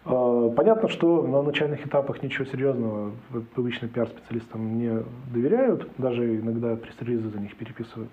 [0.06, 3.12] А, понятно, что на начальных этапах ничего серьезного
[3.56, 8.10] обычно пиар-специалистам не доверяют, даже иногда пресс-релизы за них переписывают.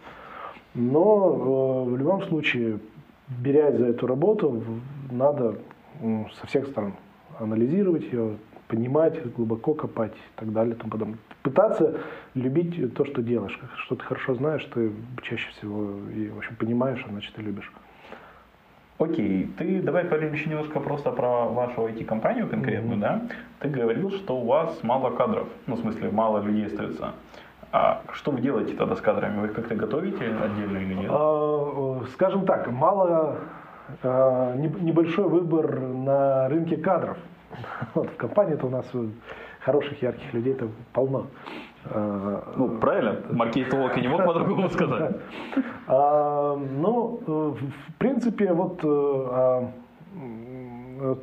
[0.74, 2.78] Но э, в любом случае,
[3.28, 4.62] берясь за эту работу,
[5.10, 5.56] надо
[6.40, 6.94] со всех сторон
[7.38, 8.36] анализировать ее,
[8.70, 10.74] понимать, глубоко копать и так далее.
[10.74, 11.18] Тому подобное.
[11.42, 12.00] Пытаться
[12.34, 13.58] любить то, что делаешь.
[13.84, 17.70] Что ты хорошо знаешь, ты чаще всего и, в общем, понимаешь, а значит, ты любишь.
[18.98, 23.00] Окей, ты давай поговорим еще немножко просто про вашу IT-компанию конкретную, mm-hmm.
[23.00, 23.22] да?
[23.60, 27.14] Ты говорил, что у вас мало кадров, ну, в смысле, мало людей остается.
[27.72, 29.40] А что вы делаете тогда с кадрами?
[29.40, 31.10] Вы их как-то готовите отдельно или нет?
[31.10, 33.38] А, скажем так, мало,
[34.02, 37.16] а, небольшой выбор на рынке кадров.
[37.94, 38.90] Вот, в компании-то у нас
[39.60, 41.26] хороших, ярких людей-то полно.
[41.82, 45.16] А, ну, правильно, маркетолог и не мог по-другому сказать.
[45.86, 49.72] А, ну, в принципе, вот э, а,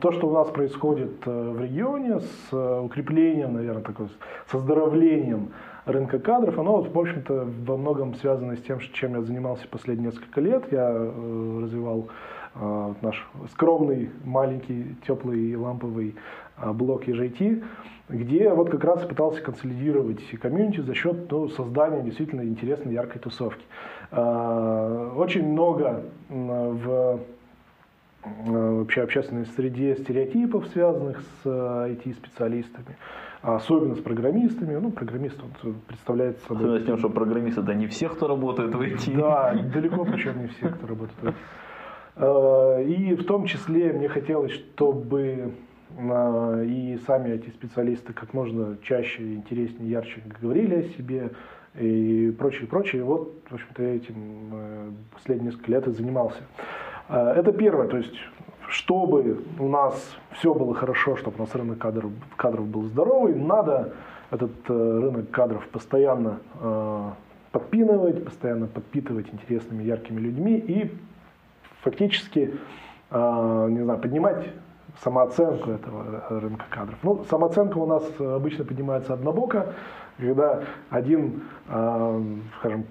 [0.01, 4.07] то, что у нас происходит э, в регионе с э, укреплением, наверное, такой,
[4.47, 5.49] с оздоровлением
[5.87, 10.41] рынка кадров, оно, в общем-то, во многом связано с тем, чем я занимался последние несколько
[10.41, 10.71] лет.
[10.71, 12.09] Я развивал
[13.01, 16.15] наш скромный, маленький, теплый и ламповый
[16.57, 17.63] блок EJT
[18.09, 23.63] где вот как раз пытался консолидировать комьюнити за счет ну, создания действительно интересной, яркой тусовки.
[24.11, 27.19] А, очень много в
[28.45, 32.97] вообще общественной среде стереотипов, связанных с IT-специалистами,
[33.41, 34.75] особенно с программистами.
[34.75, 36.57] Ну, программист он представляет собой...
[36.57, 39.17] Особенно с тем, что программист это не все, кто работает в IT.
[39.17, 41.33] Да, далеко причем не все, кто работает в IT.
[42.15, 45.53] А, и в том числе мне хотелось, чтобы
[45.89, 51.31] и сами эти специалисты как можно чаще, интереснее, ярче говорили о себе
[51.79, 53.03] и прочее, прочее.
[53.03, 56.41] Вот, в общем-то, этим э, последние несколько лет и занимался.
[57.07, 58.15] Э, это первое, то есть,
[58.67, 59.95] чтобы у нас
[60.37, 63.93] все было хорошо, чтобы у нас рынок кадров, кадров был здоровый, надо
[64.31, 66.39] этот э, рынок кадров постоянно
[67.51, 70.91] подпинывать, постоянно подпитывать интересными, яркими людьми и
[71.81, 72.53] фактически,
[73.09, 74.49] не знаю, поднимать
[75.03, 76.97] самооценку этого рынка кадров.
[77.03, 79.73] Ну, самооценка у нас обычно поднимается однобоко,
[80.17, 82.23] когда один, э,
[82.59, 82.85] скажем,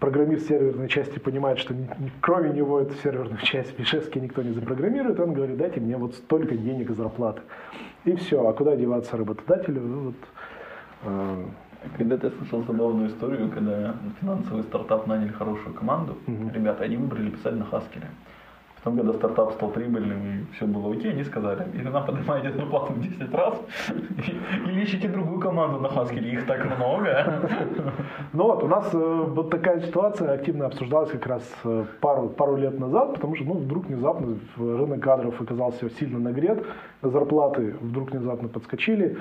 [0.00, 1.74] программист серверной части понимает, что
[2.20, 6.56] кроме него эту серверную часть Мишевский никто не запрограммирует, он говорит, дайте мне вот столько
[6.56, 7.42] денег зарплаты.
[8.04, 9.80] И все, а куда деваться работодателю?
[9.80, 10.14] Ну, вот,
[11.04, 11.44] э,
[11.96, 16.50] когда-то я слышал забавную историю, когда финансовый стартап наняли хорошую команду, угу.
[16.52, 18.08] ребята, они выбрали писать на Хаскере.
[18.84, 22.92] Потом, когда стартап стал прибыльным и все было окей, они сказали, или нам поднимаете зарплату
[22.92, 23.54] в 10 раз,
[24.66, 27.48] или ищите другую команду на Haskell, их так много.
[28.34, 32.56] Ну вот, у нас э, вот такая ситуация активно обсуждалась как раз э, пару, пару
[32.56, 36.66] лет назад, потому что ну, вдруг внезапно рынок кадров оказался сильно нагрет,
[37.00, 39.16] зарплаты вдруг внезапно подскочили,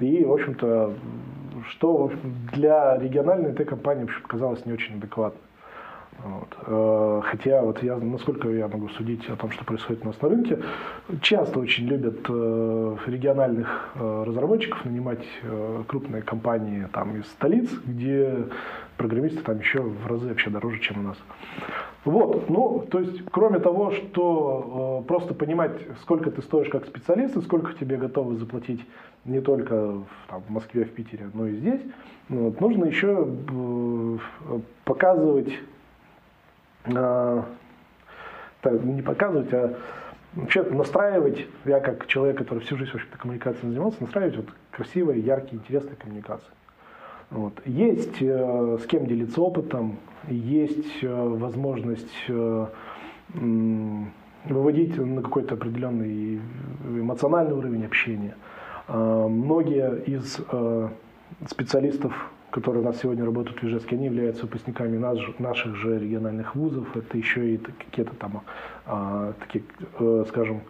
[0.00, 0.92] и, в общем-то,
[1.70, 2.12] что
[2.52, 5.40] для региональной Т-компании казалось не очень адекватно.
[6.18, 6.48] Вот.
[6.66, 10.28] Э, хотя вот я, насколько я могу судить о том, что происходит у нас на
[10.28, 10.58] рынке,
[11.22, 15.24] часто очень любят э, региональных э, разработчиков нанимать
[15.86, 18.46] крупные компании там из столиц, где
[18.96, 21.18] программисты там еще в разы вообще дороже, чем у нас.
[22.04, 27.36] Вот, ну, то есть, кроме того, что э, просто понимать, сколько ты стоишь как специалист
[27.36, 28.80] и сколько тебе готовы заплатить
[29.24, 31.80] не только в, там, в Москве, в Питере, но и здесь,
[32.28, 34.18] ну, вот, нужно еще э,
[34.84, 35.52] показывать,
[36.94, 37.42] э,
[38.60, 39.76] так, не показывать, а
[40.34, 45.60] вообще настраивать, я как человек, который всю жизнь вообще коммуникацией занимался, настраивать вот красивые, яркие,
[45.60, 46.50] интересные коммуникации.
[47.30, 47.52] Вот.
[47.66, 49.98] Есть э, с кем делиться опытом,
[50.28, 52.66] есть э, возможность э,
[54.44, 56.40] выводить на какой-то определенный
[56.86, 58.34] эмоциональный уровень общения.
[58.88, 60.88] Э, многие из э,
[61.46, 66.54] специалистов, которые у нас сегодня работают в Ижевске, они являются выпускниками наш, наших же региональных
[66.54, 66.96] вузов.
[66.96, 68.42] Это еще и какие-то там,
[68.86, 69.64] э, такие,
[69.98, 70.62] э, скажем,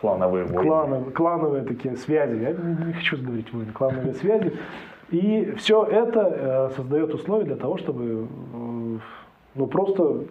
[0.00, 0.62] клановые войны.
[0.62, 2.40] Клановые, клановые такие связи.
[2.40, 4.52] Я не хочу говорить войны, клановые связи.
[5.10, 8.98] И все это э, создает условия для того, чтобы э,
[9.54, 10.24] ну, просто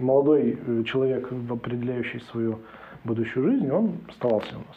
[0.00, 2.60] молодой э, человек, определяющий свою
[3.04, 4.76] будущую жизнь, он оставался у нас.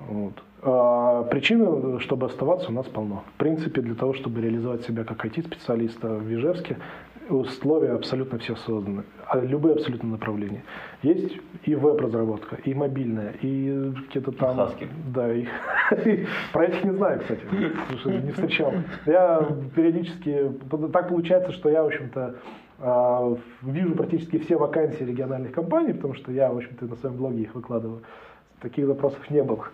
[0.00, 0.34] Вот.
[0.62, 3.24] А причин, чтобы оставаться, у нас полно.
[3.34, 6.78] В принципе, для того, чтобы реализовать себя как IT-специалиста в Ижевске,
[7.28, 10.62] условия абсолютно все созданы, а любые абсолютно направления.
[11.02, 14.56] Есть и веб-разработка, и мобильная, и какие-то там...
[14.56, 14.88] Хаски.
[15.14, 15.46] Да, и,
[16.52, 18.72] про этих не знаю, кстати, не встречал.
[19.06, 20.52] Я периодически...
[20.92, 22.36] Так получается, что я, в общем-то,
[22.78, 27.42] а, вижу практически все вакансии региональных компаний, потому что я, в общем-то, на своем блоге
[27.42, 28.02] их выкладываю.
[28.60, 29.66] Таких запросов не было.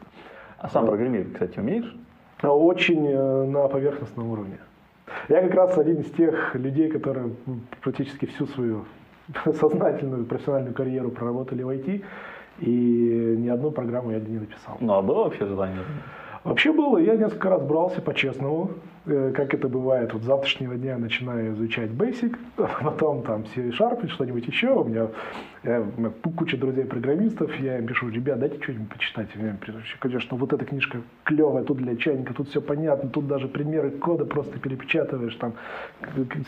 [0.58, 1.96] А сам программировать, кстати, умеешь?
[2.42, 4.58] Очень э, на поверхностном уровне.
[5.28, 7.30] Я как раз один из тех людей, которые
[7.80, 8.84] практически всю свою
[9.44, 12.04] сознательную профессиональную карьеру проработали в IT,
[12.60, 14.76] и ни одну программу я не написал.
[14.80, 15.80] Ну а было вообще желание?
[16.44, 18.70] Вообще было, я несколько раз брался по-честному,
[19.04, 24.46] как это бывает, вот с завтрашнего дня начинаю изучать Basic, а потом там C-Sharp, что-нибудь
[24.46, 25.08] еще, у меня,
[25.64, 29.56] я, у меня куча друзей-программистов, я им пишу, ребят, дайте что-нибудь почитать, я
[29.98, 34.24] конечно, вот эта книжка клевая, тут для чайника, тут все понятно, тут даже примеры кода
[34.24, 35.54] просто перепечатываешь, там,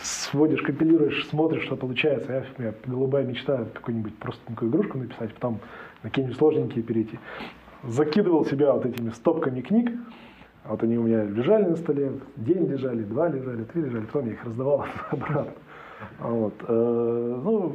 [0.00, 5.58] сводишь, компилируешь, смотришь, что получается, я, у меня голубая мечта какую-нибудь простенькую игрушку написать, потом
[6.04, 7.18] на какие-нибудь сложненькие перейти.
[7.82, 9.90] Закидывал себя вот этими стопками книг.
[10.66, 14.32] Вот они у меня лежали на столе, день лежали, два лежали, три лежали, потом я
[14.32, 15.52] их раздавал обратно.
[16.18, 16.54] Вот.
[16.66, 17.72] Э, ну,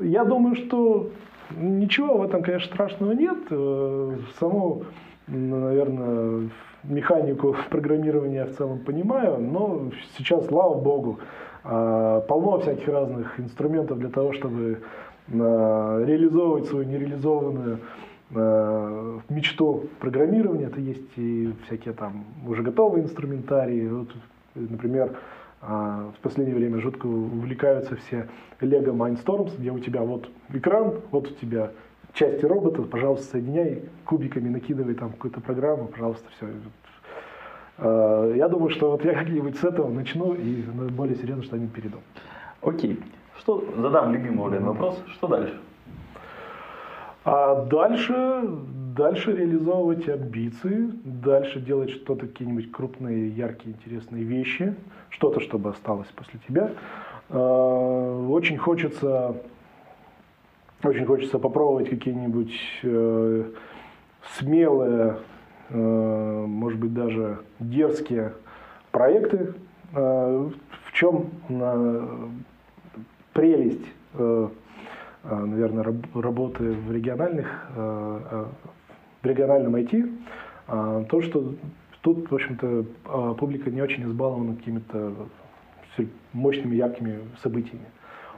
[0.00, 1.10] я думаю, что
[1.56, 3.38] ничего в этом, конечно, страшного нет.
[3.50, 4.82] Э, саму,
[5.26, 6.50] наверное,
[6.82, 11.20] механику программирования в целом понимаю, но сейчас, слава богу,
[11.64, 14.80] э, полно всяких разных инструментов для того, чтобы
[15.26, 17.78] реализовывать свою нереализованную
[18.34, 23.88] мечту программирования, это есть и всякие там уже готовые инструментарии.
[23.88, 24.08] Вот,
[24.54, 25.16] например,
[25.66, 28.28] а, в последнее время жутко увлекаются все
[28.60, 31.70] Lego Mindstorms, где у тебя вот экран, вот у тебя
[32.12, 36.48] части робота, пожалуйста, соединяй, кубиками накидывай там какую-то программу, пожалуйста, все.
[37.78, 41.98] Э, я думаю, что вот я как-нибудь с этого начну и более серьезно что-нибудь перейду.
[42.62, 43.00] Окей.
[43.38, 45.02] Что, задам любимый вопрос.
[45.08, 45.58] Что дальше?
[47.24, 48.42] А дальше,
[48.94, 54.74] дальше реализовывать амбиции, дальше делать что-то, какие-нибудь крупные, яркие, интересные вещи,
[55.08, 56.70] что-то, чтобы осталось после тебя.
[57.30, 59.36] А, очень хочется,
[60.82, 63.44] очень хочется попробовать какие-нибудь э,
[64.36, 65.16] смелые,
[65.70, 68.34] э, может быть, даже дерзкие
[68.92, 69.54] проекты.
[69.94, 70.50] Э,
[70.84, 71.30] в чем
[73.32, 74.48] прелесть Э,
[75.24, 75.84] наверное,
[76.14, 78.46] работы в региональных, э, э,
[79.22, 80.10] в региональном IT,
[80.66, 81.54] то, что
[82.00, 85.14] тут, в общем-то, публика не очень избалована какими-то
[86.32, 87.86] мощными, яркими событиями.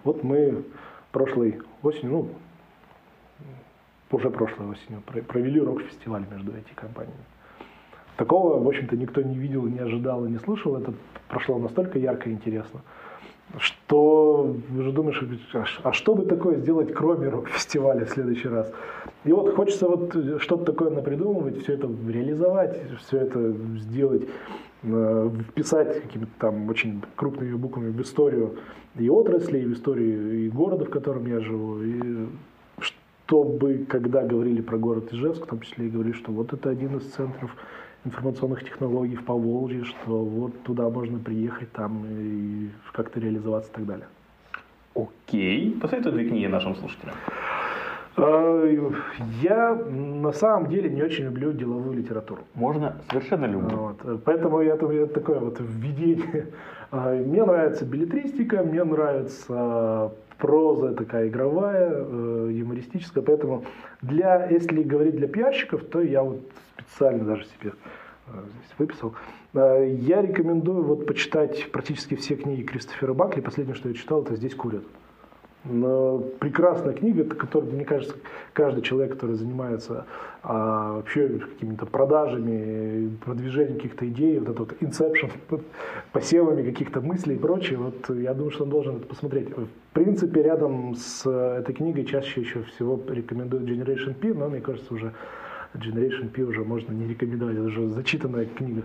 [0.03, 0.65] Вот мы
[1.13, 2.29] прошлой осенью, ну,
[4.11, 7.25] уже прошлой осенью провели рок-фестиваль между IT-компаниями.
[8.17, 10.77] Такого, в общем-то, никто не видел, не ожидал и не слышал.
[10.77, 10.93] Это
[11.29, 12.81] прошло настолько ярко и интересно
[13.59, 15.23] что уже думаешь,
[15.55, 18.71] а, а что бы такое сделать, кроме рок-фестиваля в следующий раз?
[19.25, 24.23] И вот хочется вот что-то такое напридумывать, все это реализовать, все это сделать,
[24.83, 28.57] э, вписать какими-то там очень крупными буквами в историю
[28.99, 32.27] и отрасли, и в историю и города, в котором я живу, и
[32.81, 36.97] чтобы, когда говорили про город Ижевск, в том числе и говорили, что вот это один
[36.97, 37.51] из центров
[38.07, 43.87] информационных технологий в Поволжье, что вот туда можно приехать там и как-то реализоваться и так
[43.87, 44.07] далее.
[44.95, 45.77] Окей.
[45.81, 47.15] Посоветуй две книги нашим слушателям.
[48.17, 48.91] Э,
[49.43, 52.43] я на самом деле не очень люблю деловую литературу.
[52.55, 53.77] Можно совершенно любую.
[53.77, 54.25] Вот.
[54.25, 56.47] Поэтому я, я такое вот введение.
[56.93, 63.25] Э, мне нравится билетристика, мне нравится проза такая игровая, э, юмористическая.
[63.25, 63.65] Поэтому
[64.03, 66.41] для, если говорить для пиарщиков, то я вот
[66.97, 67.73] специально даже себе
[68.27, 69.15] здесь выписал.
[69.55, 73.41] Я рекомендую вот почитать практически все книги Кристофера Бакли.
[73.41, 74.85] Последнее, что я читал, это «Здесь курят».
[75.63, 78.15] Прекрасная книга, которая, мне кажется,
[78.53, 80.07] каждый человек, который занимается
[80.45, 85.63] а, вообще какими-то продажами, продвижением каких-то идей, вот этот вот
[86.13, 89.49] посевами каких-то мыслей и прочее, вот я думаю, что он должен это посмотреть.
[89.57, 94.95] В принципе, рядом с этой книгой чаще еще всего рекомендуют Generation P, но мне кажется,
[94.95, 95.15] уже
[95.75, 98.83] Generation P уже можно не рекомендовать, это уже зачитанная книга.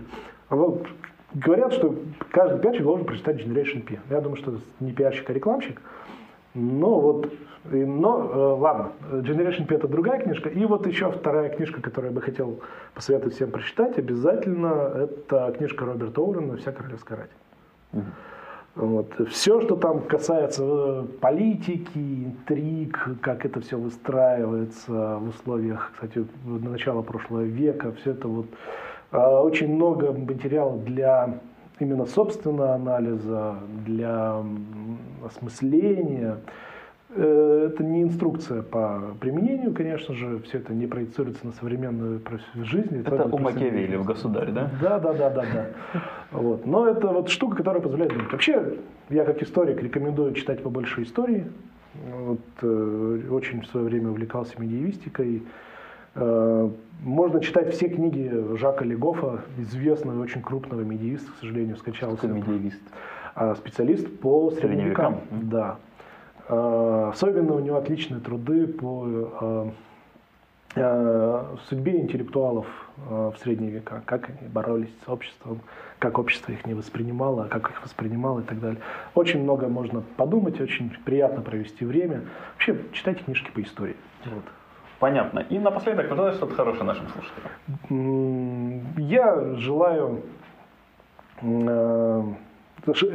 [0.48, 0.86] А вот
[1.34, 1.96] говорят, что
[2.30, 3.98] каждый пиарщик должен прочитать Generation P.
[4.10, 5.80] Я думаю, что не пиарщик, а рекламщик.
[6.54, 7.32] Но вот,
[7.64, 10.48] но э, ладно, Generation P это другая книжка.
[10.50, 12.60] И вот еще вторая книжка, которую я бы хотел
[12.94, 17.30] посоветовать всем прочитать, обязательно, это книжка Роберта Оуэна «Вся королевская рать».
[17.92, 18.04] Угу.
[18.74, 19.12] Вот.
[19.28, 27.02] Все, что там касается э, политики, интриг, как это все выстраивается в условиях, кстати, начала
[27.02, 28.46] прошлого века, все это вот
[29.10, 31.40] э, очень много материала для
[31.80, 34.42] именно собственного анализа, для
[35.22, 36.38] осмысления.
[37.14, 42.22] Э, это не инструкция по применению, конечно же, все это не проецируется на современную
[42.54, 43.00] жизнь.
[43.00, 44.70] Это у Макиавелли в «Государь», да?
[44.80, 45.66] Да, да, да, да, да.
[46.30, 46.64] Вот.
[46.64, 48.32] Но это вот штука, которая позволяет думать.
[48.32, 48.78] Вообще,
[49.10, 51.46] я как историк рекомендую читать побольше истории.
[52.10, 55.42] Вот, э, очень в свое время увлекался медиевистикой.
[56.14, 56.70] Э,
[57.02, 62.26] можно читать все книги Жака Легофа, известного очень крупного медиевиста, к сожалению, скачался.
[62.26, 62.80] Медиевист?
[63.34, 65.20] А, специалист по средневекам.
[65.30, 65.76] Да.
[66.48, 69.72] А, особенно у него отличные труды по
[70.74, 72.66] а, судьбе интеллектуалов
[72.96, 75.60] в средние века, как они боролись с обществом,
[75.98, 78.80] как общество их не воспринимало, как их воспринимало и так далее.
[79.14, 82.22] Очень много можно подумать, очень приятно провести время.
[82.54, 83.96] Вообще, читайте книжки по истории.
[84.24, 84.44] Вот.
[85.02, 85.40] Понятно.
[85.40, 88.82] И напоследок, пожалуйста, что-то хорошее нашим слушателям.
[88.98, 90.22] Я желаю,
[91.40, 92.22] э,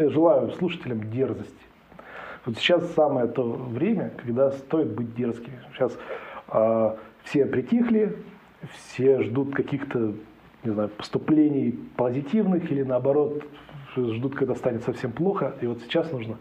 [0.10, 1.67] желаю слушателям дерзости.
[2.48, 5.52] Вот сейчас самое то время, когда стоит быть дерзким.
[5.74, 5.92] Сейчас
[6.48, 8.16] э, все притихли,
[8.72, 10.14] все ждут каких-то
[10.64, 13.44] не знаю, поступлений позитивных или наоборот
[13.98, 15.56] ждут, когда станет совсем плохо.
[15.60, 16.38] И вот сейчас нужно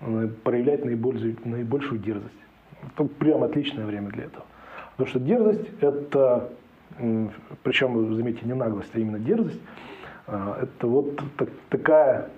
[0.00, 2.34] э, проявлять наибольшую, наибольшую дерзость.
[2.82, 4.46] Это прям отличное время для этого.
[4.92, 6.50] Потому что дерзость– это,
[7.62, 9.60] причем, заметьте, не наглость, а именно дерзость,
[10.26, 12.30] а, это вот так, такая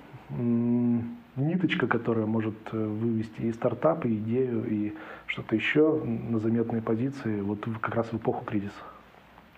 [1.37, 4.95] ниточка, которая может э, вывести и стартап, и идею, и
[5.27, 8.83] что-то еще на заметные позиции вот как раз в эпоху кризиса.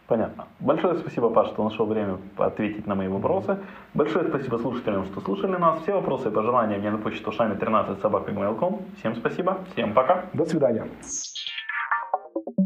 [0.07, 0.47] Понятно.
[0.61, 3.59] Большое спасибо, Паш, что нашел время ответить на мои вопросы.
[3.95, 5.81] Большое спасибо слушателям, что слушали нас.
[5.83, 8.31] Все вопросы и пожелания мне на почту шами 13 собака
[8.99, 10.27] Всем спасибо, всем пока.
[10.35, 10.87] До свидания.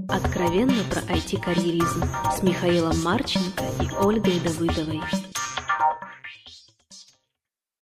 [0.09, 2.03] Откровенно про IT-карьеризм
[2.33, 5.01] с Михаилом Марченко и Ольгой Давыдовой.